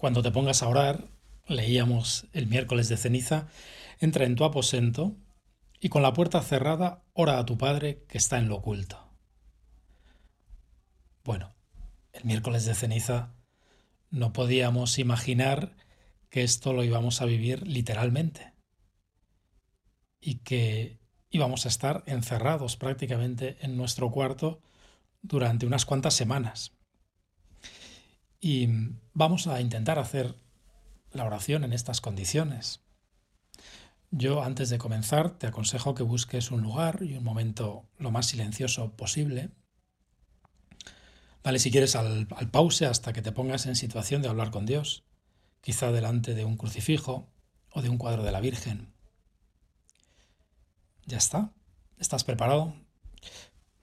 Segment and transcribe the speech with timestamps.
[0.00, 1.10] Cuando te pongas a orar,
[1.46, 3.48] leíamos el miércoles de ceniza,
[3.98, 5.14] entra en tu aposento
[5.78, 9.12] y con la puerta cerrada ora a tu Padre que está en lo oculto.
[11.22, 11.54] Bueno,
[12.14, 13.34] el miércoles de ceniza
[14.08, 15.76] no podíamos imaginar
[16.30, 18.54] que esto lo íbamos a vivir literalmente
[20.18, 20.98] y que
[21.28, 24.62] íbamos a estar encerrados prácticamente en nuestro cuarto
[25.20, 26.79] durante unas cuantas semanas.
[28.40, 28.68] Y
[29.12, 30.34] vamos a intentar hacer
[31.12, 32.80] la oración en estas condiciones.
[34.10, 38.26] Yo antes de comenzar te aconsejo que busques un lugar y un momento lo más
[38.26, 39.50] silencioso posible.
[41.44, 45.04] Dale si quieres al, pause hasta que te pongas en situación de hablar con Dios,
[45.60, 47.28] quizá delante de un crucifijo
[47.72, 48.92] o de un cuadro de la Virgen.
[51.06, 51.52] ¿Ya está?
[51.98, 52.74] ¿Estás preparado?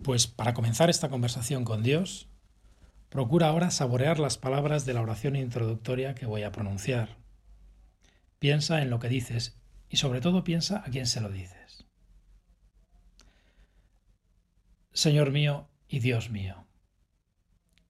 [0.04, 2.28] Pues para comenzar esta conversación con Dios,
[3.10, 7.18] procura ahora saborear las palabras de la oración introductoria que voy a pronunciar.
[8.40, 9.60] Piensa en lo que dices
[9.90, 11.86] y sobre todo piensa a quién se lo dices.
[14.92, 16.68] Señor mío y Dios mío,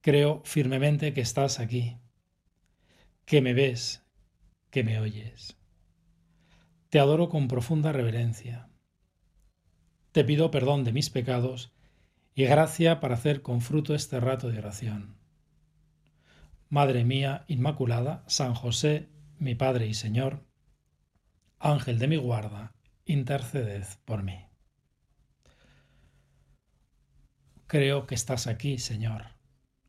[0.00, 1.98] creo firmemente que estás aquí,
[3.24, 4.04] que me ves,
[4.70, 5.56] que me oyes.
[6.90, 8.68] Te adoro con profunda reverencia.
[10.12, 11.72] Te pido perdón de mis pecados
[12.38, 15.16] y gracia para hacer con fruto este rato de oración.
[16.68, 19.08] Madre mía Inmaculada, San José,
[19.40, 20.46] mi Padre y Señor,
[21.58, 24.46] Ángel de mi guarda, interceded por mí.
[27.66, 29.34] Creo que estás aquí, Señor.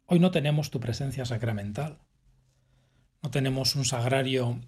[0.07, 1.99] Hoy no tenemos tu presencia sacramental.
[3.21, 4.59] No tenemos un sagrario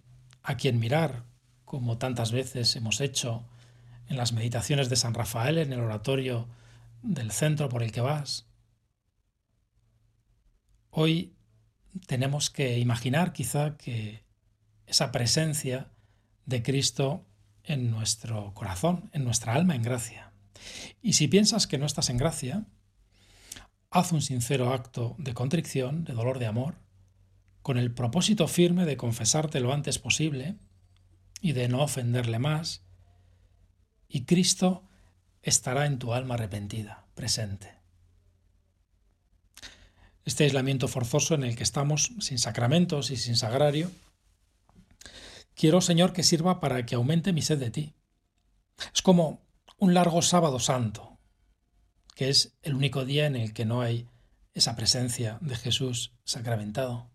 [0.44, 1.24] a quien mirar,
[1.66, 3.44] como tantas veces hemos hecho
[4.08, 6.48] en las meditaciones de San Rafael en el oratorio
[7.02, 8.48] del centro por el que vas.
[10.90, 11.36] Hoy
[12.08, 14.26] tenemos que imaginar quizá que
[14.86, 15.92] esa presencia
[16.46, 17.26] de Cristo
[17.64, 20.34] en nuestro corazón, en nuestra alma en gracia.
[21.02, 22.66] Y si piensas que no estás en gracia,
[23.90, 26.76] haz un sincero acto de contrición, de dolor de amor,
[27.62, 30.58] con el propósito firme de confesarte lo antes posible
[31.42, 32.84] y de no ofenderle más,
[34.08, 34.84] y Cristo
[35.42, 37.74] estará en tu alma arrepentida, presente.
[40.24, 43.92] Este aislamiento forzoso en el que estamos, sin sacramentos y sin sagrario,
[45.56, 47.94] quiero, Señor, que sirva para que aumente mi sed de ti.
[48.94, 49.42] Es como
[49.78, 51.18] un largo sábado santo,
[52.16, 54.08] que es el único día en el que no hay
[54.54, 57.10] esa presencia de Jesús sacramentado.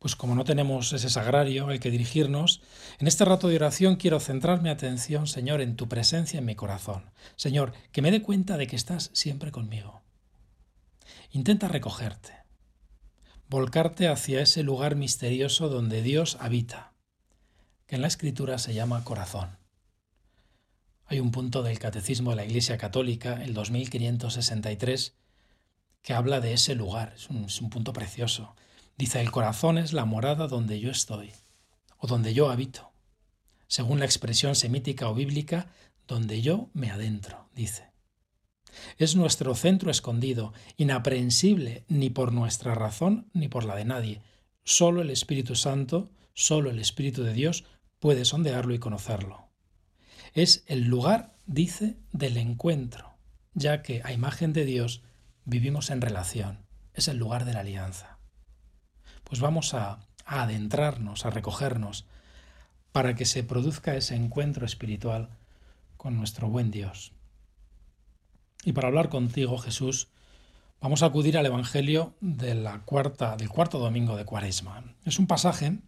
[0.00, 2.62] Pues como no tenemos ese sagrario al que dirigirnos,
[2.98, 6.54] en este rato de oración quiero centrar mi atención, Señor, en tu presencia en mi
[6.54, 7.10] corazón.
[7.36, 10.00] Señor, que me dé cuenta de que estás siempre conmigo.
[11.32, 12.32] Intenta recogerte,
[13.46, 16.94] volcarte hacia ese lugar misterioso donde Dios habita,
[17.86, 19.58] que en la Escritura se llama corazón.
[21.04, 25.14] Hay un punto del Catecismo de la Iglesia Católica, el 2563,
[26.00, 27.12] que habla de ese lugar.
[27.16, 28.54] Es un, es un punto precioso
[29.00, 31.32] Dice, el corazón es la morada donde yo estoy,
[31.96, 32.92] o donde yo habito,
[33.66, 35.68] según la expresión semítica o bíblica,
[36.06, 37.92] donde yo me adentro, dice.
[38.98, 44.20] Es nuestro centro escondido, inaprehensible ni por nuestra razón ni por la de nadie.
[44.64, 47.64] Solo el Espíritu Santo, solo el Espíritu de Dios
[48.00, 49.48] puede sondearlo y conocerlo.
[50.34, 53.14] Es el lugar, dice, del encuentro,
[53.54, 55.00] ya que a imagen de Dios
[55.46, 56.66] vivimos en relación.
[56.92, 58.19] Es el lugar de la alianza
[59.30, 62.04] pues vamos a, adentrarnos, a recogernos,
[62.90, 65.28] para que se produzca ese encuentro espiritual
[65.96, 67.12] con nuestro buen Dios.
[68.64, 70.08] Y para hablar contigo, Jesús,
[70.80, 74.82] vamos a acudir al Evangelio del cuarto domingo de Cuaresma.
[75.04, 75.78] Es un pasaje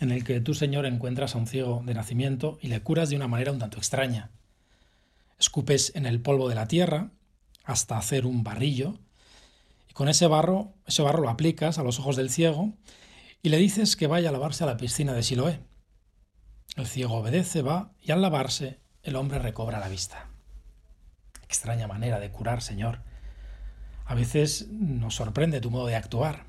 [0.00, 3.16] en el que tú, Señor, encuentras a un ciego de nacimiento y le curas de
[3.16, 4.30] una manera un tanto extraña.
[5.38, 7.10] Escupes en el polvo de la tierra
[7.64, 8.98] hasta hacer un barrillo
[10.00, 12.72] con ese barro, ese barro lo aplicas a los ojos del ciego
[13.42, 15.60] y le dices que vaya a lavarse a la piscina de Siloé.
[16.74, 20.30] El ciego obedece, va y al lavarse el hombre recobra la vista.
[21.42, 23.02] Extraña manera de curar, Señor.
[24.06, 26.46] A veces nos sorprende tu modo de actuar,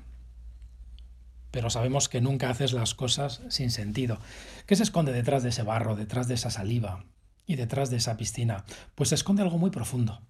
[1.50, 4.18] pero sabemos que nunca haces las cosas sin sentido.
[4.64, 7.04] ¿Qué se esconde detrás de ese barro, detrás de esa saliva
[7.44, 8.64] y detrás de esa piscina?
[8.94, 10.22] Pues se esconde algo muy profundo.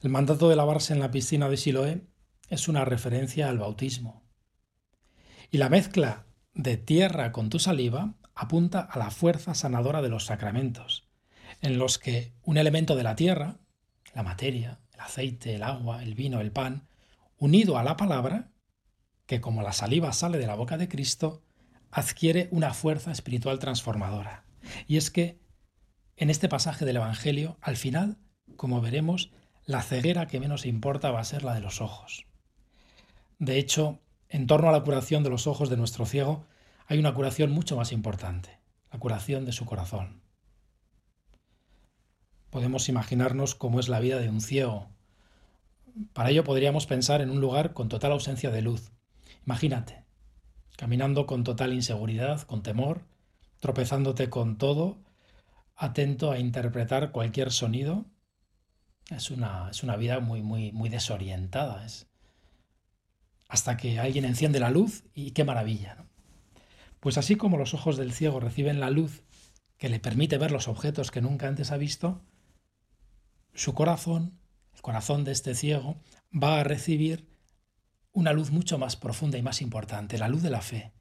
[0.00, 2.08] El mandato de lavarse en la piscina de Siloé
[2.48, 4.22] es una referencia al bautismo.
[5.50, 10.26] Y la mezcla de tierra con tu saliva apunta a la fuerza sanadora de los
[10.26, 11.08] sacramentos,
[11.60, 13.58] en los que un elemento de la tierra,
[14.14, 16.88] la materia, el aceite, el agua, el vino, el pan,
[17.36, 18.50] unido a la palabra,
[19.26, 21.42] que como la saliva sale de la boca de Cristo,
[21.90, 24.44] adquiere una fuerza espiritual transformadora.
[24.86, 25.40] Y es que
[26.16, 28.18] en este pasaje del Evangelio, al final,
[28.56, 29.30] como veremos,
[29.64, 32.26] la ceguera que menos importa va a ser la de los ojos.
[33.38, 36.44] De hecho, en torno a la curación de los ojos de nuestro ciego,
[36.86, 38.58] hay una curación mucho más importante,
[38.92, 40.22] la curación de su corazón.
[42.50, 44.88] Podemos imaginarnos cómo es la vida de un ciego.
[46.14, 48.90] Para ello podríamos pensar en un lugar con total ausencia de luz.
[49.46, 50.04] Imagínate,
[50.76, 53.06] caminando con total inseguridad, con temor,
[53.60, 54.98] tropezándote con todo,
[55.76, 58.06] atento a interpretar cualquier sonido.
[59.10, 61.84] Es una, es una vida muy, muy, muy desorientada.
[61.84, 62.07] Es,
[63.48, 66.04] hasta que alguien enciende la luz y qué maravilla.
[67.00, 69.22] Pues así como los ojos del ciego reciben la luz
[69.78, 72.20] que le permite ver los objetos que nunca antes ha visto,
[73.54, 74.38] su corazón,
[74.74, 76.00] el corazón de este ciego,
[76.32, 77.28] va a recibir
[78.12, 80.92] una luz mucho más profunda y más importante, la luz de la fe,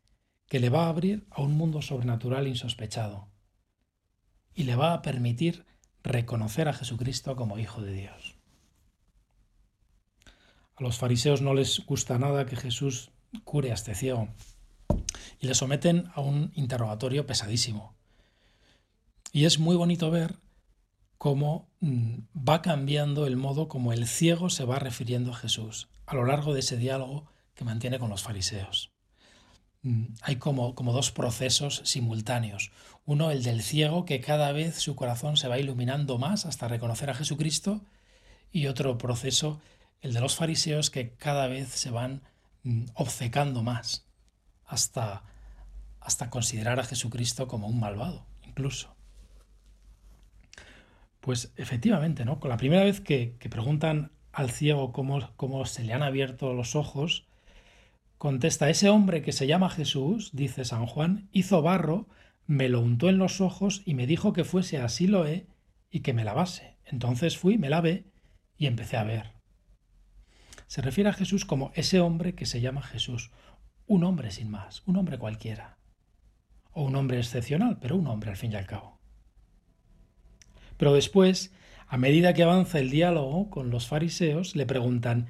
[0.47, 3.29] que le va a abrir a un mundo sobrenatural insospechado
[4.53, 5.65] y le va a permitir
[6.03, 8.36] reconocer a Jesucristo como Hijo de Dios.
[10.77, 13.11] A los fariseos no les gusta nada que Jesús
[13.43, 14.29] cure a este ciego
[15.39, 17.95] y le someten a un interrogatorio pesadísimo.
[19.31, 20.35] Y es muy bonito ver
[21.17, 26.15] cómo mm, va cambiando el modo como el ciego se va refiriendo a Jesús a
[26.15, 28.91] lo largo de ese diálogo que mantiene con los fariseos.
[29.81, 32.71] Mm, hay como, como dos procesos simultáneos.
[33.05, 37.09] Uno, el del ciego, que cada vez su corazón se va iluminando más hasta reconocer
[37.09, 37.81] a Jesucristo,
[38.51, 39.59] y otro proceso,
[40.01, 42.21] el de los fariseos, que cada vez se van
[42.63, 44.07] mm, obcecando más
[44.65, 45.23] hasta,
[45.99, 48.95] hasta considerar a Jesucristo como un malvado, incluso.
[51.19, 52.39] Pues efectivamente, ¿no?
[52.39, 56.75] Con la primera vez que, preguntan al ciego cómo, cómo se le han abierto los
[56.75, 57.27] ojos,
[58.17, 62.07] contesta, ese hombre que se llama Jesús, dice San Juan, hizo barro,
[62.45, 65.47] me lo untó en los ojos y me dijo que fuese a Siloé
[65.91, 66.77] y que me lavase.
[66.85, 68.05] Entonces fui, me lavé
[68.57, 69.36] y empecé a ver.
[70.67, 73.31] Se refiere a Jesús como ese hombre que se llama Jesús,
[73.87, 75.77] un hombre sin más, un hombre cualquiera,
[76.71, 78.99] o un hombre excepcional, pero un hombre al fin y al cabo.
[80.75, 81.53] Pero después,
[81.87, 85.27] a medida que avanza el diálogo con los fariseos, le preguntan,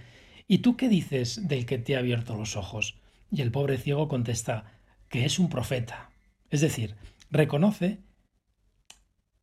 [0.48, 3.00] ¿y tú qué dices del que te ha abierto los ojos?
[3.32, 6.10] Y el pobre ciego contesta, que es un profeta.
[6.50, 6.96] Es decir,
[7.30, 8.02] reconoce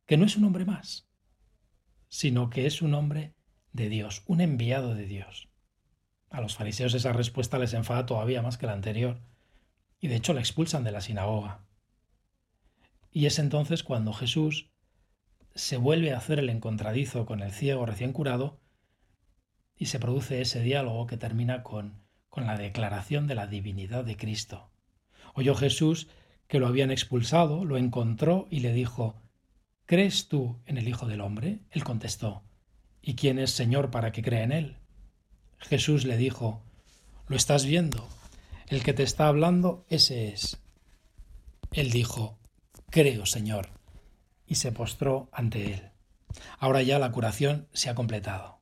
[0.05, 1.07] que no es un hombre más,
[2.09, 3.33] sino que es un hombre
[3.71, 5.49] de Dios, un enviado de Dios.
[6.35, 9.21] A los fariseos esa respuesta les enfada todavía más que la anterior,
[10.01, 11.63] y de hecho la expulsan de la sinagoga.
[13.09, 14.69] Y es entonces cuando Jesús
[15.53, 18.59] se vuelve a hacer el encontradizo con el ciego recién curado
[19.77, 22.03] y se produce ese diálogo que termina con,
[22.35, 24.69] la declaración de la divinidad de Cristo.
[25.35, 26.09] Oyó Jesús
[26.49, 29.21] que lo habían expulsado, lo encontró y le dijo,
[29.85, 31.61] ¿Crees tú en el Hijo del Hombre?
[31.71, 32.43] Él contestó,
[33.01, 34.84] ¿y quién es Señor para que crea en él?
[35.59, 36.61] Jesús le dijo,
[37.27, 38.07] ¿lo estás viendo?
[38.67, 40.59] El que te está hablando, ese es.
[41.71, 42.39] Él dijo,
[42.89, 43.69] Creo, Señor,
[44.47, 45.91] y se postró ante él.
[46.59, 48.61] Ahora ya la curación se ha completado.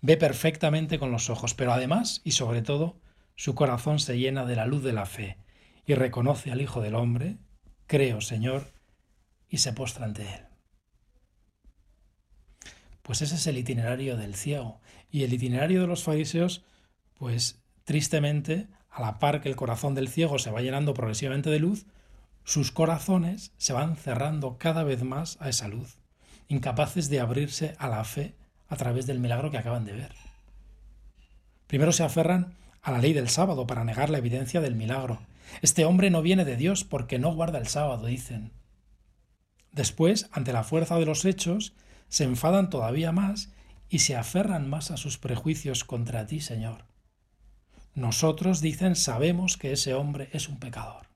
[0.00, 3.00] Ve perfectamente con los ojos, pero además y sobre todo
[3.36, 5.38] su corazón se llena de la luz de la fe
[5.86, 7.38] y reconoce al Hijo del Hombre,
[7.86, 8.72] creo Señor,
[9.48, 10.46] y se postra ante él.
[13.02, 14.80] Pues ese es el itinerario del ciego.
[15.10, 16.62] Y el itinerario de los fariseos,
[17.14, 21.58] pues tristemente, a la par que el corazón del ciego se va llenando progresivamente de
[21.58, 21.86] luz,
[22.44, 25.98] sus corazones se van cerrando cada vez más a esa luz,
[26.48, 28.34] incapaces de abrirse a la fe
[28.68, 30.14] a través del milagro que acaban de ver.
[31.66, 35.20] Primero se aferran a la ley del sábado para negar la evidencia del milagro.
[35.60, 38.52] Este hombre no viene de Dios porque no guarda el sábado, dicen.
[39.72, 41.74] Después, ante la fuerza de los hechos,
[42.08, 43.52] se enfadan todavía más
[43.88, 46.84] y se aferran más a sus prejuicios contra ti, Señor.
[47.94, 51.08] Nosotros, dicen, sabemos que ese hombre es un pecador.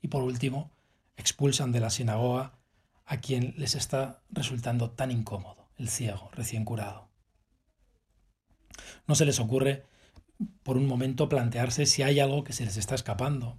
[0.00, 0.72] Y por último,
[1.16, 2.58] expulsan de la sinagoga
[3.04, 7.08] a quien les está resultando tan incómodo, el ciego recién curado.
[9.06, 9.84] No se les ocurre
[10.62, 13.58] por un momento plantearse si hay algo que se les está escapando,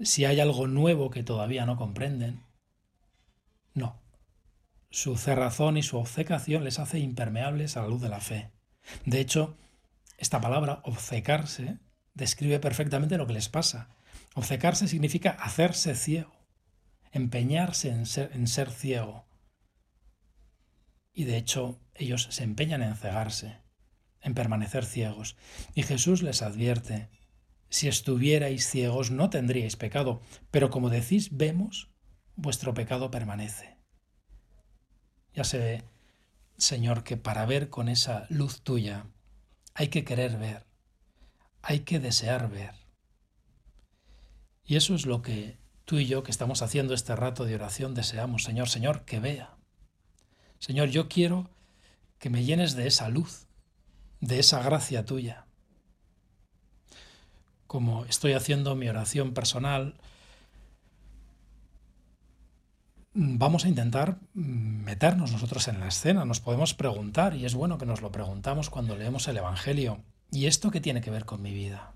[0.00, 2.42] si hay algo nuevo que todavía no comprenden.
[4.92, 8.50] Su cerrazón y su obcecación les hace impermeables a la luz de la fe.
[9.04, 9.56] De hecho,
[10.18, 11.78] esta palabra, obcecarse,
[12.14, 13.88] describe perfectamente lo que les pasa.
[14.34, 16.44] Obcecarse significa hacerse ciego,
[17.12, 19.26] empeñarse en ser, en ser ciego.
[21.12, 23.58] Y de hecho ellos se empeñan en cegarse,
[24.20, 25.36] en permanecer ciegos.
[25.74, 27.08] Y Jesús les advierte,
[27.68, 30.20] Si estuvierais ciegos no tendríais pecado,
[30.50, 31.92] pero como decís, vemos,
[32.34, 33.79] vuestro pecado permanece.
[35.34, 35.84] Ya se ve,
[36.56, 39.06] Señor, que para ver con esa luz tuya
[39.74, 40.66] hay que querer ver,
[41.62, 42.74] hay que desear ver.
[44.64, 47.94] Y eso es lo que tú y yo que estamos haciendo este rato de oración
[47.94, 49.56] deseamos, Señor, Señor, que vea.
[50.58, 51.50] Señor, yo quiero
[52.18, 53.46] que me llenes de esa luz,
[54.20, 55.46] de esa gracia tuya.
[57.66, 59.94] Como estoy haciendo mi oración personal,
[63.12, 67.86] vamos a intentar meternos nosotros en la escena, nos podemos preguntar, y es bueno que
[67.86, 71.52] nos lo preguntamos cuando leemos el Evangelio, ¿y esto qué tiene que ver con mi
[71.52, 71.94] vida?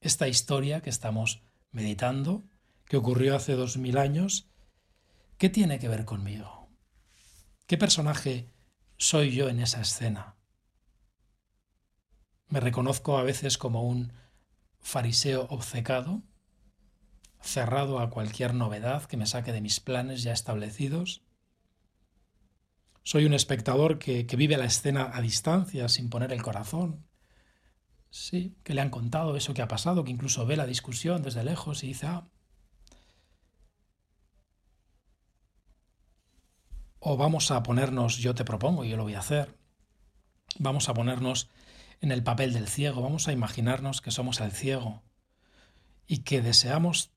[0.00, 2.44] Esta historia que estamos meditando,
[2.86, 4.48] que ocurrió hace dos mil años,
[5.36, 6.70] ¿qué tiene que ver conmigo?
[7.66, 8.50] ¿Qué personaje
[8.96, 10.36] soy yo en esa escena?
[12.48, 14.12] ¿Me reconozco a veces como un
[14.80, 16.22] fariseo obcecado,
[17.40, 21.22] cerrado a cualquier novedad que me saque de mis planes ya establecidos?
[23.02, 27.08] ¿Soy un espectador que, que vive la escena a distancia sin poner el corazón,
[28.10, 31.44] Sí, que le han contado eso que ha pasado, que incluso ve la discusión desde
[31.44, 32.28] lejos y dice, ah,
[37.00, 39.56] o vamos a ponernos, yo te propongo, yo lo voy a hacer,
[40.58, 41.50] vamos a ponernos
[42.00, 45.02] en el papel del ciego, vamos a imaginarnos que somos el ciego
[46.06, 47.12] y que deseamos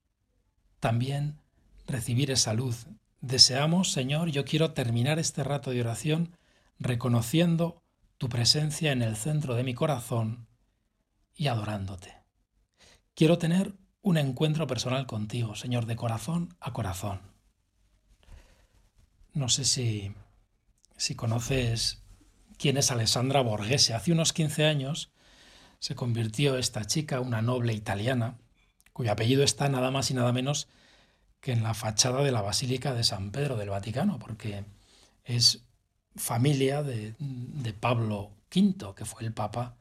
[0.82, 1.40] también
[1.88, 2.88] recibir esa luz.
[3.22, 6.36] Deseamos, Señor, yo quiero terminar este rato de oración
[6.80, 7.82] reconociendo
[8.18, 10.48] tu presencia en el centro de mi corazón
[11.36, 12.18] y adorándote.
[13.16, 17.22] Quiero tener un encuentro personal contigo, Señor, de corazón a corazón.
[19.34, 20.14] No sé si,
[20.98, 22.02] si conoces
[22.58, 23.94] quién es Alessandra Borghese.
[23.94, 25.12] Hace unos 15 años
[25.80, 28.40] se convirtió esta chica, una noble italiana,
[28.94, 30.68] cuyo apellido está nada más y nada menos
[31.40, 34.64] que en la fachada de la Basílica de San Pedro del Vaticano, porque
[35.24, 35.64] es
[36.16, 39.76] familia de, de Pablo V, que fue el Papa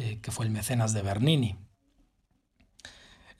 [0.00, 1.56] eh, que fue el mecenas de Bernini.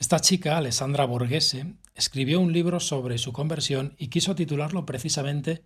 [0.00, 5.62] Esta chica, Alessandra Borghese, escribió un libro sobre su conversión y quiso titularlo precisamente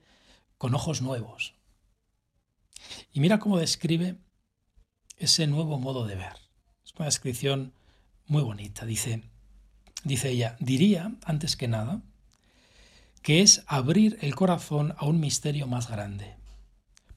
[0.58, 1.54] Con ojos nuevos.
[3.11, 4.18] Y mira cómo describe
[5.16, 6.37] ese nuevo modo de ver.
[6.84, 7.72] Es una descripción
[8.26, 8.84] muy bonita.
[8.84, 9.22] Dice,
[10.04, 12.02] dice ella, diría, antes que nada,
[13.23, 16.37] que es abrir el corazón a un misterio más grande,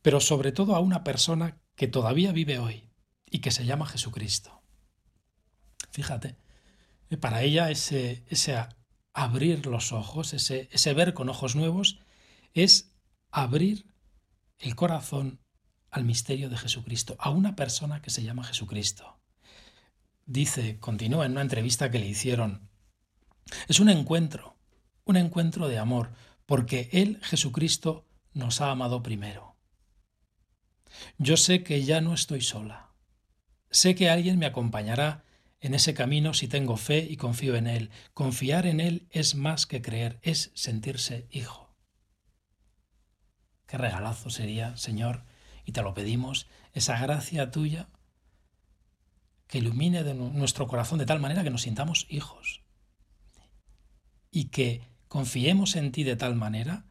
[0.01, 2.85] pero sobre todo a una persona que todavía vive hoy,
[3.29, 4.61] y que se llama Jesucristo.
[5.91, 6.37] Fíjate,
[7.09, 8.57] eh, para ella ese, ese
[9.13, 11.99] abrir los ojos, ese, ese ver con ojos nuevos,
[12.53, 12.93] es
[13.31, 13.87] abrir
[14.57, 15.41] el corazón
[15.91, 19.19] al misterio de Jesucristo, a una persona que se llama Jesucristo.
[20.25, 22.69] Dice, continúa en una entrevista que le hicieron,
[23.67, 24.57] es un encuentro,
[25.05, 26.11] un encuentro de amor,
[26.45, 29.55] porque Él, Jesucristo, nos ha amado primero.
[31.17, 32.91] Yo sé que ya no estoy sola.
[33.69, 35.23] Sé que alguien me acompañará
[35.59, 37.89] en ese camino si tengo fe y confío en Él.
[38.13, 41.75] Confiar en Él es más que creer, es sentirse hijo.
[43.67, 45.25] Qué regalazo sería, Señor,
[45.65, 47.89] y te lo pedimos, esa gracia tuya
[49.47, 52.64] que ilumine de nuestro corazón de tal manera que nos sintamos hijos
[54.35, 56.83] y que confiemos en ti de tal manera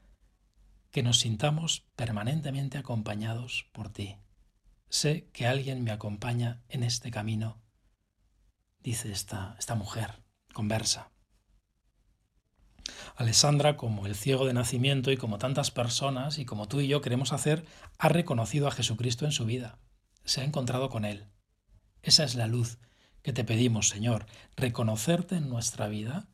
[0.90, 4.16] que nos sintamos permanentemente acompañados por ti.
[4.88, 7.60] Sé que alguien me acompaña en este camino,
[8.78, 10.22] dice esta, esta mujer,
[10.54, 11.10] conversa.
[13.14, 17.02] Alessandra, como el ciego de nacimiento y como tantas personas y como tú y yo
[17.02, 17.66] queremos hacer,
[17.98, 19.78] ha reconocido a Jesucristo en su vida,
[20.24, 21.26] se ha encontrado con Él.
[22.00, 22.78] Esa es la luz
[23.20, 24.24] que te pedimos, Señor,
[24.56, 26.30] reconocerte en nuestra vida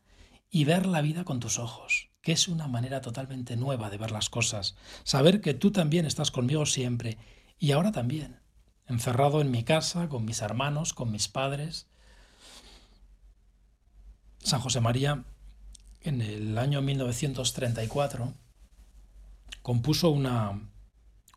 [0.51, 4.11] y ver la vida con tus ojos, que es una manera totalmente nueva de ver
[4.11, 7.17] las cosas, saber que tú también estás conmigo siempre
[7.57, 8.41] y ahora también,
[8.85, 11.87] encerrado en mi casa, con mis hermanos, con mis padres.
[14.39, 15.23] San José María,
[16.01, 18.33] en el año 1934,
[19.61, 20.69] compuso una,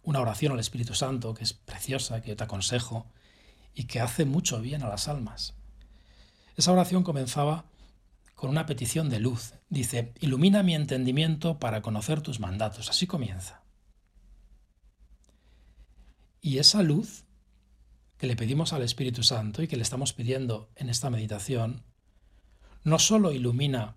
[0.02, 3.06] una oración al Espíritu Santo que es preciosa, que yo te aconsejo
[3.74, 5.54] y que hace mucho bien a las almas.
[6.56, 7.66] Esa oración comenzaba
[8.44, 9.54] con una petición de luz.
[9.70, 12.90] Dice, ilumina mi entendimiento para conocer tus mandatos.
[12.90, 13.62] Así comienza.
[16.42, 17.24] Y esa luz
[18.18, 21.84] que le pedimos al Espíritu Santo y que le estamos pidiendo en esta meditación,
[22.82, 23.96] no solo ilumina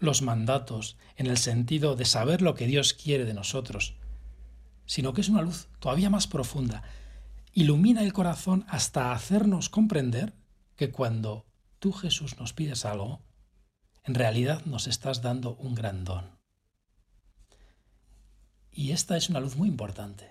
[0.00, 3.94] los mandatos en el sentido de saber lo que Dios quiere de nosotros,
[4.86, 6.82] sino que es una luz todavía más profunda.
[7.52, 10.34] Ilumina el corazón hasta hacernos comprender
[10.74, 11.46] que cuando
[11.78, 13.22] tú Jesús nos pides algo,
[14.04, 16.38] en realidad nos estás dando un gran don.
[18.70, 20.30] Y esta es una luz muy importante.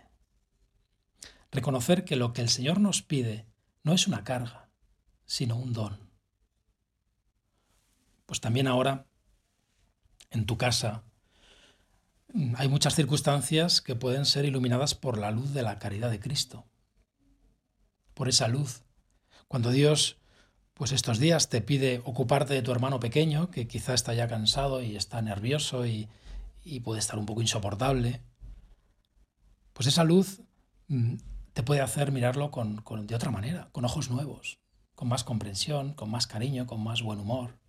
[1.51, 3.47] Reconocer que lo que el Señor nos pide
[3.83, 4.69] no es una carga,
[5.25, 6.11] sino un don.
[8.25, 9.07] Pues también ahora,
[10.29, 11.03] en tu casa,
[12.55, 16.65] hay muchas circunstancias que pueden ser iluminadas por la luz de la caridad de Cristo.
[18.13, 18.83] Por esa luz.
[19.47, 20.17] Cuando Dios,
[20.73, 24.81] pues estos días te pide ocuparte de tu hermano pequeño, que quizá está ya cansado
[24.81, 26.09] y está nervioso y,
[26.83, 28.21] puede estar un poco insoportable,
[29.73, 30.41] pues esa luz
[30.87, 31.15] mm,
[31.53, 34.59] te puede hacer mirarlo con, de otra manera, con ojos nuevos,
[34.95, 37.59] con más comprensión, con más cariño, con más buen humor.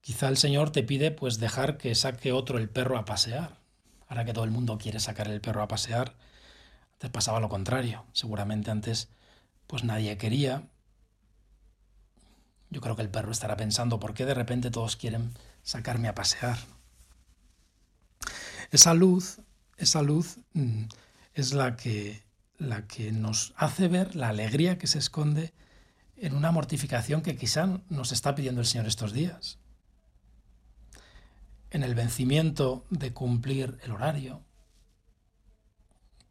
[0.00, 3.58] Quizá el Señor te pide pues dejar que saque otro el perro a pasear.
[4.06, 6.14] Ahora que todo el mundo quiere sacar el perro a pasear,
[6.98, 8.04] te pasaba lo contrario.
[8.12, 9.08] Seguramente antes
[9.66, 10.68] pues nadie quería.
[12.70, 16.14] Yo creo que el perro estará pensando, ¿por qué de repente todos quieren sacarme a
[16.14, 16.58] pasear?
[18.70, 19.38] Esa luz,
[19.76, 20.84] esa luz mm,
[21.34, 22.22] es la que,
[22.58, 25.52] la que nos hace ver la alegría que se esconde
[26.16, 29.58] en una mortificación que quizá nos está pidiendo el Señor estos días
[31.74, 34.40] en el vencimiento de cumplir el horario,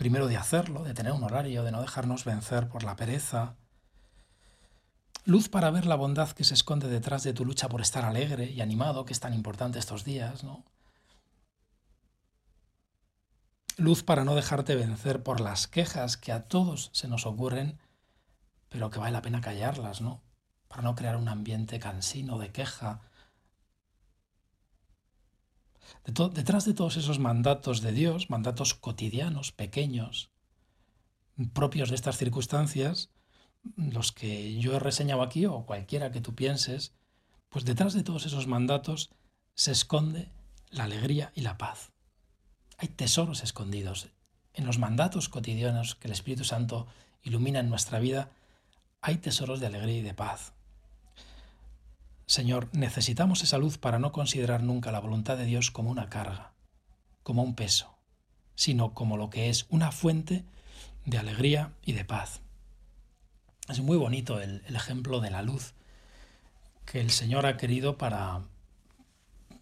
[0.04, 3.56] primero de hacerlo, de tener un horario, de no dejarnos vencer por la pereza,
[5.24, 8.52] luz para ver la bondad que se esconde detrás de tu lucha por estar alegre
[8.52, 10.66] y animado, que es tan importante estos días, ¿no?
[13.78, 17.80] Luz para no dejarte vencer por las quejas que a todos se nos ocurren,
[18.68, 20.22] pero que vale la pena callarlas, ¿no?
[20.68, 23.00] Para no crear un ambiente cansino de queja,
[26.04, 30.32] detrás de todos esos mandatos de Dios, mandatos cotidianos, pequeños,
[31.54, 33.10] propios de estas circunstancias,
[33.76, 36.94] los que yo he reseñado aquí o cualquiera que tú pienses,
[37.50, 39.12] pues detrás de todos esos mandatos
[39.56, 40.30] se esconde
[40.70, 41.92] la alegría y la paz.
[42.78, 44.10] Hay tesoros escondidos.
[44.54, 46.88] En los mandatos cotidianos que el Espíritu Santo
[47.22, 48.32] ilumina en nuestra vida,
[49.02, 50.54] hay tesoros de alegría y de paz.
[52.26, 56.54] Señor, necesitamos esa luz para no considerar nunca la voluntad de Dios como una carga,
[57.22, 57.98] como un peso,
[58.56, 60.46] sino como lo que es una fuente
[61.06, 62.42] de alegría y de paz.
[63.68, 65.74] Es muy bonito el, ejemplo de la luz
[66.86, 68.42] que el Señor ha querido para,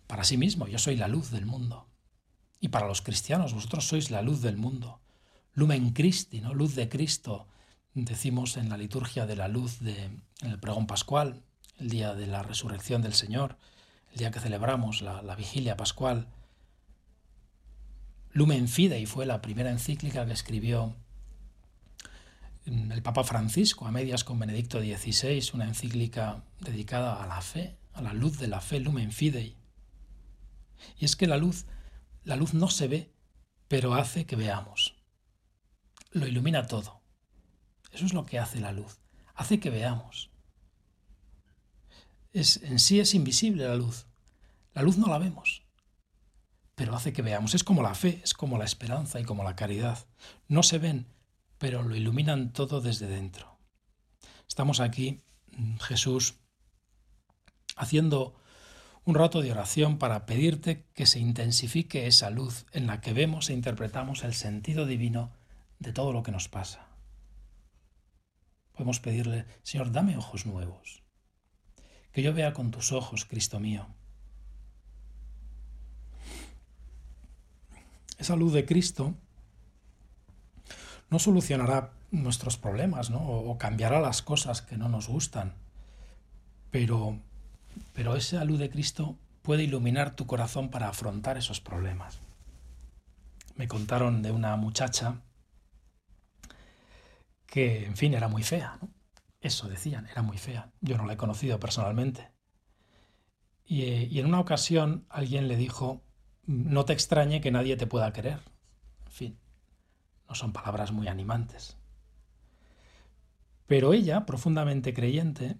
[0.07, 0.67] para sí mismo.
[0.67, 1.87] Yo soy la luz del mundo.
[2.59, 5.01] Y para los cristianos, vosotros sois la luz del mundo.
[5.53, 6.53] Lumen Christi, ¿no?
[6.53, 7.47] Luz de Cristo.
[7.93, 11.43] Decimos en la liturgia de la luz de, en el pregón pascual,
[11.81, 13.57] el día de la resurrección del Señor,
[14.11, 16.27] el día que celebramos la, vigilia pascual.
[18.33, 20.95] Lumen Fidei fue la primera encíclica que escribió
[22.65, 28.01] el Papa Francisco, a medias con Benedicto XVI, una encíclica dedicada a la fe, a
[28.01, 29.57] la luz de la fe, Lumen Fidei.
[30.97, 31.65] Y es que la luz,
[32.23, 33.11] la luz no se ve,
[33.67, 34.95] pero hace que veamos.
[36.11, 37.01] Lo ilumina todo.
[37.91, 38.99] Eso es lo que hace la luz.
[39.33, 40.30] Hace que veamos
[42.33, 44.07] en sí es invisible la luz.
[44.73, 45.63] La luz no la vemos,
[46.75, 47.55] pero hace que veamos.
[47.55, 50.05] Es como la fe, es como la esperanza y como la caridad.
[50.47, 51.07] No se ven,
[51.57, 53.59] pero lo iluminan todo desde dentro.
[54.47, 56.35] Estamos aquí, mm, Jesús,
[57.75, 58.35] haciendo
[59.03, 63.49] un rato de oración para pedirte que se intensifique esa luz en la que vemos
[63.49, 65.31] e interpretamos el sentido divino
[65.79, 66.87] de todo lo que nos pasa.
[68.71, 71.01] Podemos pedirle, Señor, dame ojos nuevos
[72.11, 73.87] que yo vea con tus ojos, Cristo mío.
[78.17, 79.15] Esa luz de Cristo
[81.09, 83.19] no solucionará nuestros problemas, ¿no?
[83.19, 85.55] O, cambiará las cosas que no nos gustan.
[86.69, 87.17] Pero,
[87.93, 92.19] pero esa luz de Cristo puede iluminar tu corazón para afrontar esos problemas.
[93.55, 95.21] Me contaron de una muchacha
[97.45, 99.00] que, en fin, era muy fea, ¿no?
[99.41, 100.71] Eso decían, era muy fea.
[100.81, 102.31] Yo no la he conocido personalmente.
[103.65, 106.03] Y, en una ocasión alguien le dijo,
[106.45, 108.39] no te extrañe que nadie te pueda querer.
[109.05, 109.39] En fin,
[110.29, 111.77] no son palabras muy animantes.
[113.65, 115.57] Pero ella, profundamente creyente,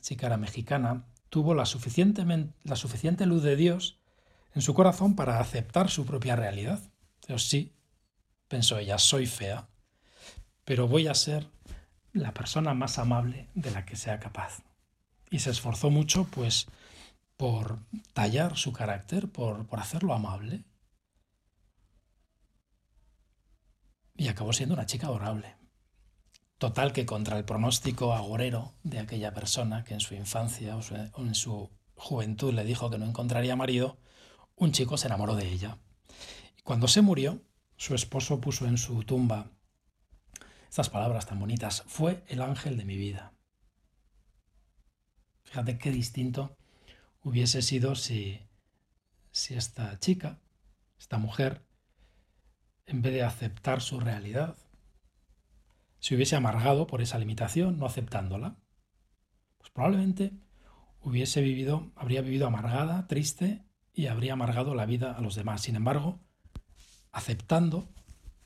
[0.00, 4.00] chica era mexicana, tuvo la, la suficiente luz de Dios
[4.54, 6.80] en su corazón para aceptar su propia realidad.
[7.26, 7.76] Pero sí,
[8.48, 9.68] pensó ella, soy fea,
[10.64, 11.50] pero voy a ser
[12.12, 14.62] la persona más amable de la que sea capaz.
[15.30, 16.66] Y se esforzó mucho, pues,
[17.36, 17.78] por
[18.12, 20.64] tallar su carácter, por, por hacerlo amable.
[24.16, 25.56] Y acabó siendo una chica adorable.
[26.58, 31.34] Total que contra el pronóstico agorero de aquella persona que en su infancia o en
[31.34, 33.98] su juventud le dijo que no encontraría marido,
[34.56, 35.78] un chico se enamoró de ella.
[36.58, 37.42] Y cuando se murió,
[37.76, 39.50] su esposo puso en su tumba
[40.70, 43.32] estas palabras tan bonitas, fue el ángel de mi vida.
[45.42, 46.56] Fíjate qué distinto
[47.24, 48.40] hubiese sido si,
[49.32, 50.38] si esta chica,
[50.96, 51.66] esta mujer,
[52.86, 54.56] en vez de aceptar su realidad,
[55.98, 58.56] se hubiese amargado por esa limitación, no aceptándola,
[59.58, 60.38] pues probablemente
[61.00, 65.62] hubiese vivido, habría vivido amargada, triste y habría amargado la vida a los demás.
[65.62, 66.20] Sin embargo,
[67.10, 67.92] aceptando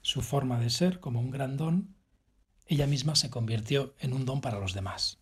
[0.01, 1.95] su forma de ser como un gran don,
[2.67, 5.19] ella misma se convirtió en un don para los demás.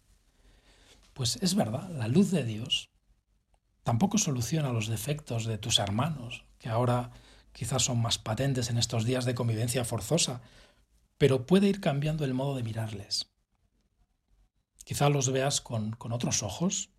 [1.12, 2.90] Pues es verdad, la luz de Dios
[3.82, 7.10] tampoco soluciona los defectos de tus hermanos, que ahora
[7.52, 10.40] quizás son más patentes en estos días de convivencia forzosa,
[11.18, 13.30] pero puede ir cambiando el modo de mirarles.
[14.84, 16.90] Quizá los veas con, con otros ojos.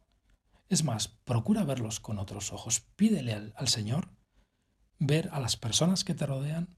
[0.69, 2.81] Es más, procura verlos con otros ojos.
[2.95, 4.09] Pídele al, al Señor
[4.99, 6.77] ver a las personas que te rodean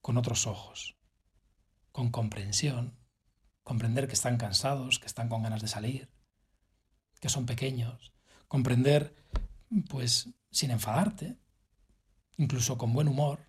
[0.00, 0.96] con otros ojos,
[1.92, 2.96] con comprensión,
[3.66, 6.08] comprender que están cansados, que están con ganas de salir,
[7.18, 8.12] que son pequeños,
[8.46, 9.12] comprender,
[9.88, 11.36] pues, sin enfadarte,
[12.36, 13.40] incluso con buen humor,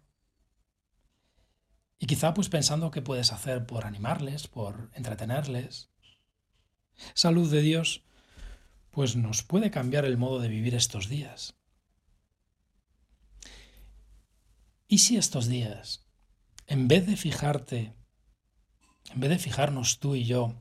[2.00, 5.92] y quizá pues pensando qué puedes hacer por animarles, por entretenerles.
[7.16, 8.04] Esa luz de Dios
[8.90, 11.54] pues nos puede cambiar el modo de vivir estos días.
[14.88, 16.08] ¿Y si estos días,
[16.66, 17.97] en vez de fijarte,
[19.14, 20.56] en vez de fijarnos tú y yo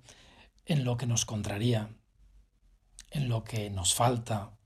[0.64, 1.90] en lo que nos contraría,
[3.10, 4.56] en lo que nos falta,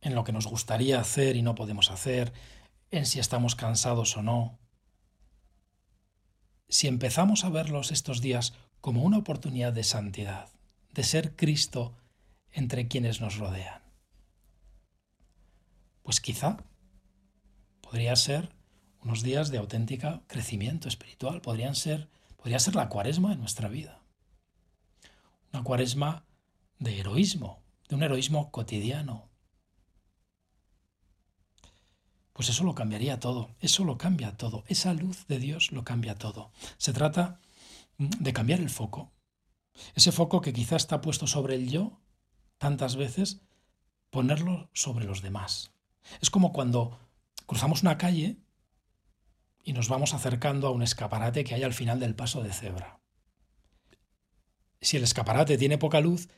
[0.00, 2.32] en lo que nos gustaría hacer y no podemos hacer,
[2.90, 4.58] en si estamos cansados o no,
[6.68, 10.48] si empezamos a verlos estos días como una oportunidad de santidad,
[10.92, 11.96] de ser Cristo
[12.52, 13.82] entre quienes nos rodean.
[16.02, 16.64] Pues quizá
[17.80, 18.54] podría ser
[19.02, 22.08] unos días de auténtica crecimiento espiritual, podrían ser,
[22.40, 24.02] podría ser la cuaresma de nuestra vida.
[25.52, 26.24] Una cuaresma
[26.78, 29.28] de heroísmo, de un heroísmo cotidiano,
[32.32, 36.14] pues eso lo cambiaría todo, eso lo cambia todo, esa luz de Dios lo cambia
[36.14, 36.50] todo.
[36.78, 37.40] Se trata
[37.98, 39.12] mm, de cambiar el foco,
[39.94, 42.00] ese foco que quizás está puesto sobre el yo
[42.56, 43.42] tantas veces,
[44.08, 45.72] ponerlo sobre los demás.
[46.22, 46.98] Es como cuando
[47.44, 48.38] cruzamos una calle
[49.64, 53.00] y nos vamos acercando a un escaparate que hay al final del paso de cebra.
[54.80, 56.28] Si el escaparate tiene poca luz,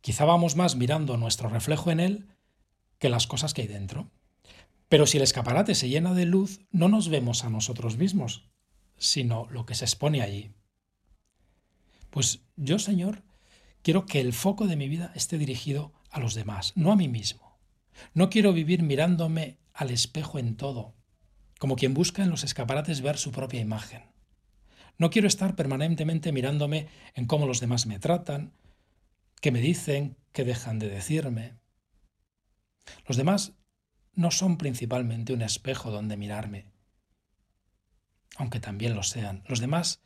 [0.00, 2.28] quizá vamos más mirando nuestro reflejo en él
[2.98, 4.10] que las cosas que hay dentro.
[4.88, 8.48] Pero si el escaparate se llena de luz, no nos vemos a nosotros mismos,
[8.96, 10.52] sino lo que se expone allí.
[12.10, 13.22] Pues yo, Señor,
[13.82, 17.08] quiero que el foco de mi vida esté dirigido a los demás, no a mí
[17.08, 17.58] mismo.
[18.14, 20.94] No quiero vivir mirándome al espejo en todo,
[21.60, 24.02] como quien busca en los escaparates ver su propia imagen.
[24.96, 28.54] No quiero estar permanentemente mirándome en cómo los demás me tratan,
[29.42, 31.58] qué me dicen, qué dejan de decirme.
[33.06, 33.52] Los demás
[34.14, 36.72] no son principalmente un espejo donde mirarme,
[38.36, 39.44] aunque también lo sean.
[39.46, 40.00] Los demás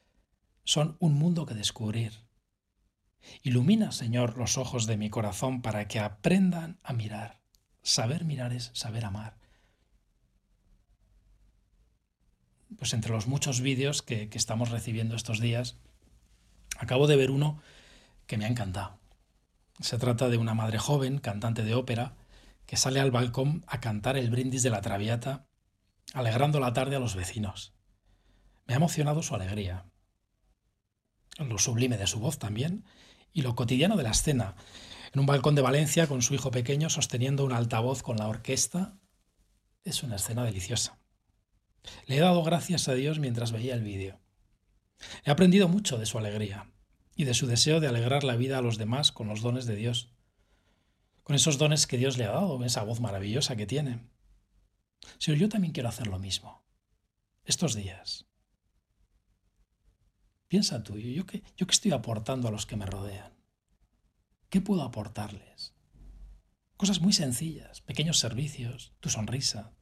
[0.64, 2.24] son un mundo que descubrir.
[3.44, 7.40] Ilumina, Señor, los ojos de mi corazón para que aprendan a mirar.
[7.82, 9.43] Saber mirar es saber amar.
[12.78, 15.76] Pues entre los muchos vídeos que, estamos recibiendo estos días,
[16.78, 17.60] acabo de ver uno
[18.26, 18.98] que me ha encantado.
[19.80, 22.16] Se trata de una madre joven, cantante de ópera,
[22.66, 25.46] que sale al balcón a cantar el brindis de la Traviata,
[26.12, 27.74] alegrando la tarde a los vecinos.
[28.66, 29.86] Me ha emocionado su alegría,
[31.38, 32.84] lo sublime de su voz también,
[33.32, 34.54] y lo cotidiano de la escena,
[35.12, 38.96] en un balcón de Valencia con su hijo pequeño sosteniendo un altavoz con la orquesta.
[39.84, 40.98] Es una escena deliciosa.
[42.06, 44.20] Le he dado gracias a Dios mientras veía el vídeo.
[45.24, 46.70] He aprendido mucho de su alegría
[47.14, 49.76] y de su deseo de alegrar la vida a los demás con los dones de
[49.76, 50.14] Dios
[51.24, 54.06] con esos dones que Dios le ha dado, esa voz maravillosa que tiene.
[55.18, 56.62] Señor, yo también quiero hacer lo mismo.
[57.44, 58.26] Estos días.
[60.48, 63.32] Piensa tú, ¿yo qué, yo qué estoy aportando a los que me rodean?
[64.50, 65.74] ¿Qué puedo aportarles?
[66.76, 69.72] Cosas muy sencillas, pequeños servicios, tu sonrisa.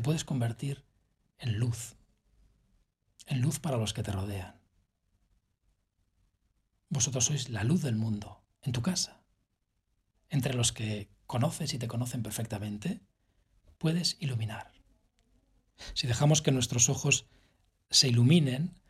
[0.00, 0.82] Te puedes convertir
[1.36, 1.94] en luz,
[3.26, 4.58] en luz para los que te rodean.
[6.88, 9.20] Vosotros sois la luz del mundo en tu casa,
[10.30, 13.02] entre los que conoces y te conocen perfectamente,
[13.76, 14.72] puedes iluminar.
[15.92, 17.26] Si dejamos que nuestros ojos
[17.90, 18.80] se iluminen,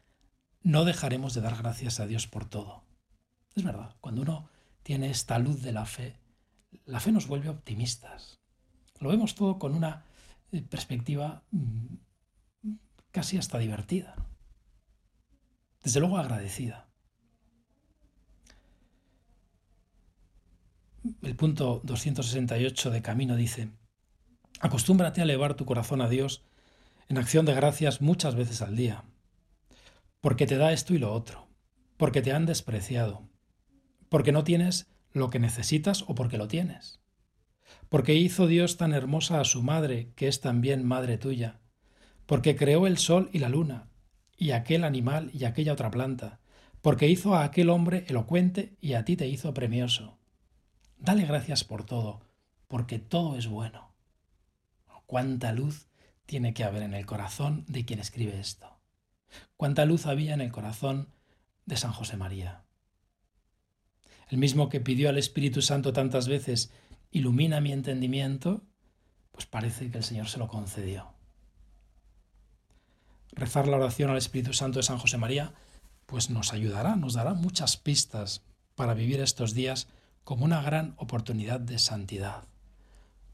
[0.62, 2.84] no dejaremos de dar gracias a Dios por todo.
[3.56, 4.48] Es verdad, cuando uno
[4.84, 6.20] tiene esta luz de la fe,
[6.84, 8.38] la fe nos vuelve optimistas.
[9.00, 10.04] Lo vemos todo con una
[10.68, 11.94] perspectiva mm,
[13.10, 14.16] casi hasta divertida.
[15.82, 16.88] Desde luego agradecida.
[21.22, 23.70] El punto 268 de Camino dice,
[24.60, 26.44] acostúmbrate a elevar tu corazón a Dios
[27.08, 29.04] en acción de gracias muchas veces al día,
[30.20, 31.48] porque te da esto y lo otro,
[31.96, 33.28] porque te han despreciado,
[34.10, 37.00] porque no tienes lo que necesitas o porque lo tienes,
[37.88, 41.60] porque hizo Dios tan hermosa a su madre, que es también madre tuya,
[42.26, 43.88] porque creó el sol y la luna,
[44.36, 46.40] y aquel animal y aquella otra planta,
[46.82, 50.18] porque hizo a aquel hombre elocuente y a ti te hizo premioso.
[50.96, 52.20] Dale gracias por todo,
[52.68, 53.94] porque todo es bueno.
[55.06, 55.88] Cuánta luz
[56.24, 58.78] tiene que haber en el corazón de quien escribe esto.
[59.56, 61.08] Cuánta luz había en el corazón
[61.66, 62.62] de San José María.
[64.28, 66.72] El mismo que pidió al Espíritu Santo tantas veces,
[67.10, 68.62] ilumina mi entendimiento,
[69.32, 71.12] pues parece que el Señor se lo concedió.
[73.32, 75.54] Rezar la oración al Espíritu Santo de San José María,
[76.06, 78.42] pues nos ayudará, nos dará muchas pistas
[78.74, 79.88] para vivir estos días
[80.24, 82.44] como una gran oportunidad de santidad,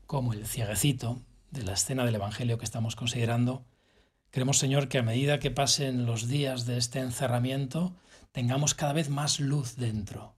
[0.07, 3.65] como el cieguecito de la escena del Evangelio que estamos considerando,
[4.37, 7.97] Queremos, Señor, que a medida que pasen los días de este encerramiento,
[8.33, 10.36] tengamos cada vez más luz dentro.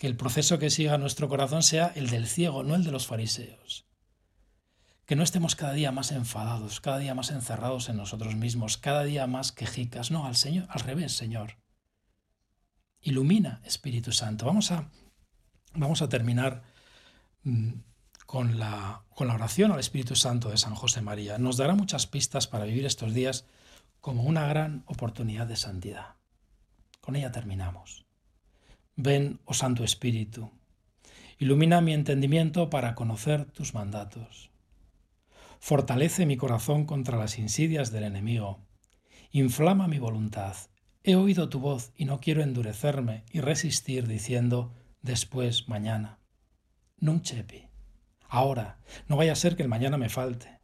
[0.00, 3.06] Que el proceso que siga nuestro corazón sea el del ciego, no el de los
[3.06, 3.84] fariseos.
[5.04, 9.04] Que no estemos cada día más enfadados, cada día más encerrados en nosotros mismos, cada
[9.04, 10.10] día más quejicas.
[10.10, 11.58] No, al Señor, al revés, Señor.
[13.02, 14.46] Ilumina, Espíritu Santo.
[14.46, 14.88] Vamos a,
[15.74, 16.62] vamos a terminar
[17.42, 17.72] mm,
[18.24, 21.36] con la, con la oración al Espíritu Santo de San José María.
[21.36, 23.44] Nos dará muchas pistas para vivir estos días
[24.00, 26.16] como una gran oportunidad de santidad.
[27.02, 28.06] Con ella terminamos.
[28.96, 30.50] Ven, oh Santo Espíritu,
[31.38, 34.50] ilumina mi entendimiento para conocer tus mandatos.
[35.58, 38.60] Fortalece mi corazón contra las insidias del enemigo.
[39.30, 40.56] Inflama mi voluntad.
[41.04, 44.72] He oído tu voz y no quiero endurecerme y resistir diciendo
[45.02, 46.18] después mañana.
[46.98, 47.70] Nunchepi
[48.30, 50.60] ahora, no vaya a ser que el mañana me falte.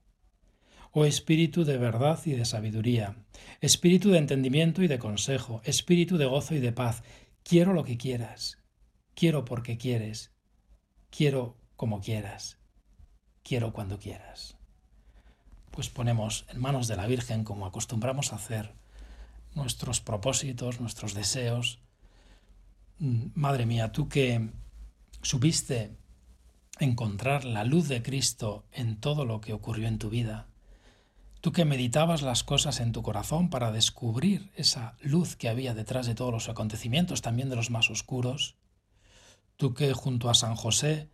[0.93, 3.17] Oh Espíritu de verdad y de sabiduría,
[3.61, 7.03] Espíritu de entendimiento y de consejo, Espíritu de gozo y de paz,
[7.47, 8.59] quiero lo que quieras,
[9.15, 10.33] quiero porque quieres,
[11.11, 12.59] quiero como quieras,
[13.45, 14.57] quiero cuando quieras.
[15.71, 18.75] Pues ponemos en manos de la Virgen, como acostumbramos a hacer,
[19.55, 21.79] nuestros propósitos, nuestros deseos.
[22.99, 24.51] Mm, Madre mía, tú que
[25.23, 25.97] supiste
[26.81, 30.49] encontrar la luz de Cristo en todo lo que ocurrió en tu vida,
[31.47, 36.09] tú que meditabas las cosas en tu corazón para descubrir esa luz que había detrás
[36.09, 38.57] de todos los acontecimientos, también de los más oscuros,
[39.57, 41.09] tú que junto a San José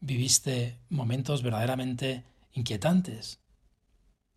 [0.00, 3.38] viviste momentos verdaderamente inquietantes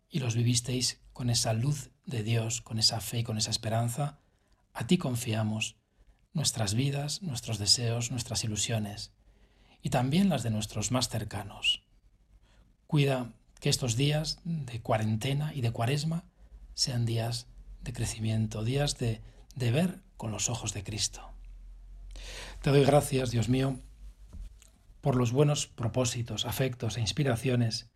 [0.08, 4.20] y los vivisteis con esa luz de Dios, con esa fe y con esa esperanza,
[4.74, 5.74] a ti confiamos
[6.34, 9.10] nuestras vidas, nuestros deseos, nuestras ilusiones
[9.82, 11.82] y también las de nuestros más cercanos.
[12.86, 16.24] Cuida que estos días de cuarentena y de cuaresma
[16.74, 17.46] sean días
[17.82, 19.22] de crecimiento, días de,
[19.54, 21.30] de ver con los ojos de Cristo.
[22.62, 23.80] Te doy gracias, Dios mío,
[25.00, 27.90] por los buenos propósitos, afectos e inspiraciones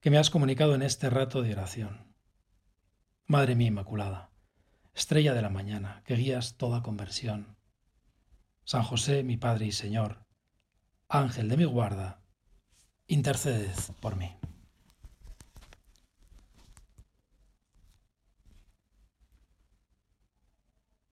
[0.00, 2.12] que me has comunicado en este rato de oración.
[3.26, 4.30] Madre mía Inmaculada,
[4.94, 7.56] estrella de la mañana, que guías toda conversión.
[8.64, 10.26] San José, mi Padre y Señor,
[11.08, 12.20] Ángel de mi guarda,
[13.06, 14.36] interceded por mí.